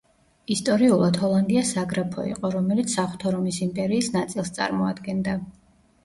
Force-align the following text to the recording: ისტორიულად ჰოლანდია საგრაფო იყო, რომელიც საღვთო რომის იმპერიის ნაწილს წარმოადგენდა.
ისტორიულად 0.53 1.17
ჰოლანდია 1.23 1.61
საგრაფო 1.71 2.23
იყო, 2.29 2.49
რომელიც 2.55 2.95
საღვთო 2.95 3.33
რომის 3.35 3.59
იმპერიის 3.65 4.09
ნაწილს 4.17 4.51
წარმოადგენდა. 4.57 5.37